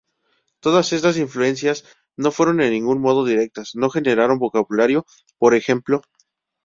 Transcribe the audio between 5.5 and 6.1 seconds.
ejemplo.